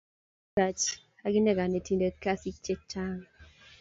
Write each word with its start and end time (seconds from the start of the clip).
Kigotaacha 0.43 0.91
agane 1.27 1.51
kanetindet 1.57 2.15
kasit 2.23 2.55
chechung 2.65 3.19